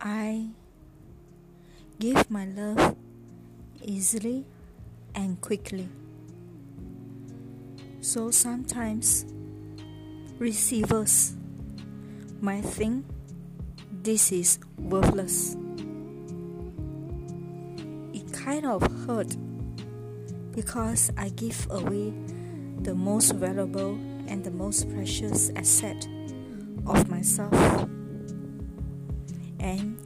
I 0.00 0.50
give 1.98 2.30
my 2.30 2.44
love 2.44 2.94
easily 3.82 4.44
and 5.12 5.40
quickly. 5.40 5.88
So 8.00 8.30
sometimes 8.30 9.26
receivers 10.38 11.34
might 12.40 12.64
think 12.64 13.06
this 13.90 14.30
is 14.30 14.60
worthless. 14.78 15.56
It 18.14 18.32
kind 18.32 18.66
of 18.66 18.82
hurt 19.04 19.36
because 20.54 21.10
I 21.16 21.30
give 21.30 21.66
away 21.70 22.14
the 22.82 22.94
most 22.94 23.32
valuable 23.32 23.98
and 24.28 24.44
the 24.44 24.52
most 24.52 24.88
precious 24.90 25.50
asset 25.56 26.06
of 26.86 27.10
myself. 27.10 27.88
And 29.60 29.98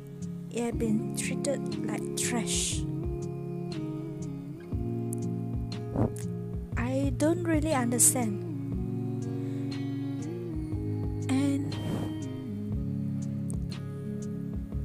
it 0.51 0.63
had 0.63 0.79
been 0.79 1.17
treated 1.17 1.87
like 1.87 2.17
trash. 2.17 2.83
I 6.77 7.13
don't 7.17 7.43
really 7.45 7.73
understand. 7.73 8.43
And 11.31 11.75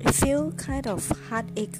I 0.05 0.11
feel 0.11 0.51
kind 0.53 0.87
of 0.87 1.07
heartache. 1.29 1.77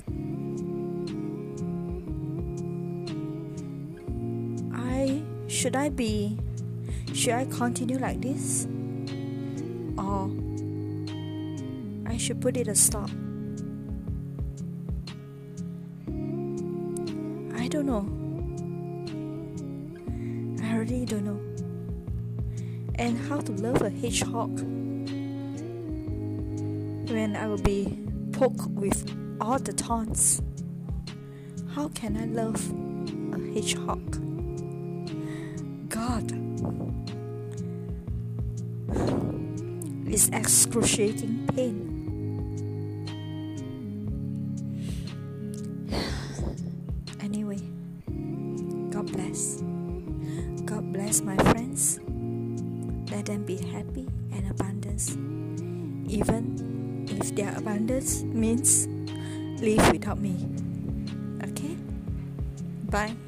I 4.73 5.23
should 5.47 5.75
I 5.75 5.89
be 5.89 6.37
should 7.13 7.33
I 7.33 7.45
continue 7.45 7.97
like 7.97 8.21
this? 8.21 8.67
Or 9.97 10.29
I 12.07 12.15
should 12.17 12.41
put 12.41 12.55
it 12.55 12.67
a 12.67 12.75
stop? 12.75 13.09
I 17.55 17.67
don't 17.67 17.85
know. 17.85 18.07
I 20.65 20.75
really 20.77 21.05
don't 21.05 21.25
know. 21.25 21.41
And 22.95 23.17
how 23.27 23.41
to 23.41 23.51
love 23.51 23.81
a 23.81 23.89
hedgehog 23.89 24.59
when 27.09 27.35
I 27.35 27.47
will 27.47 27.61
be 27.61 27.99
poked 28.31 28.67
with 28.69 29.11
all 29.41 29.59
the 29.59 29.73
taunts. 29.73 30.41
How 31.75 31.89
can 31.89 32.15
I 32.15 32.25
love 32.25 32.71
a 33.33 33.53
hedgehog? 33.53 34.17
God. 35.89 36.47
is 40.17 40.29
excruciating 40.29 41.47
pain. 41.53 41.86
Anyway, 47.27 47.59
God 48.89 49.11
bless. 49.11 49.59
God 50.63 50.93
bless 50.93 51.21
my 51.21 51.35
friends. 51.51 51.99
Let 53.11 53.25
them 53.25 53.43
be 53.43 53.57
happy 53.57 54.07
and 54.31 54.49
abundance. 54.49 55.11
Even 56.07 57.05
if 57.09 57.35
their 57.35 57.51
abundance 57.57 58.23
means 58.23 58.87
live 59.59 59.91
without 59.91 60.19
me. 60.19 60.35
Okay? 61.43 61.75
Bye. 62.89 63.26